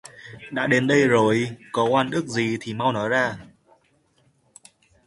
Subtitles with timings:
[0.51, 3.37] Đã đến đây rồi có oan ức gì thì mau nói ra